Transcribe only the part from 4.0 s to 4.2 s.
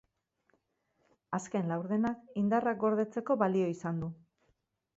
du.